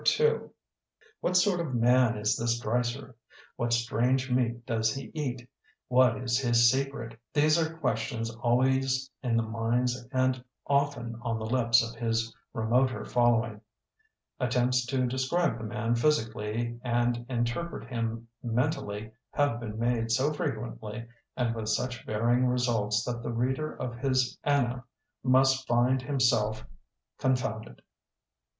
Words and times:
II 0.19 0.39
What 1.19 1.37
sort 1.37 1.59
of 1.59 1.75
man 1.75 2.17
is 2.17 2.35
this 2.35 2.57
Dreiser? 2.59 3.15
What 3.55 3.71
strange 3.71 4.31
meat 4.31 4.65
does 4.65 4.95
he 4.95 5.11
eat? 5.13 5.47
What 5.89 6.17
is 6.17 6.39
his 6.39 6.71
secret? 6.71 7.19
These 7.35 7.59
are 7.59 7.77
questions 7.77 8.35
al 8.43 8.57
ways 8.57 9.11
in 9.21 9.37
the 9.37 9.43
minds 9.43 10.03
and 10.11 10.43
often 10.65 11.19
on 11.21 11.37
the 11.37 11.45
lips 11.45 11.87
of 11.87 11.99
his 11.99 12.35
remoter 12.51 13.05
following. 13.05 13.61
At 14.39 14.49
tempts 14.53 14.87
to 14.87 15.05
describe 15.05 15.59
the 15.59 15.63
man 15.65 15.93
physically 15.93 16.79
and 16.81 17.23
interpret 17.29 17.87
him 17.87 18.27
mentally 18.41 19.11
have 19.33 19.59
been 19.59 19.77
made 19.77 20.09
so 20.09 20.33
frequently 20.33 21.05
and 21.37 21.53
with 21.53 21.69
such 21.69 22.03
varying 22.07 22.47
results 22.47 23.03
that 23.03 23.21
the 23.21 23.31
reader 23.31 23.71
of 23.79 23.97
his 23.99 24.35
ana 24.43 24.83
must 25.21 25.67
find 25.67 26.01
himself 26.01 26.65
confounded. 27.19 27.83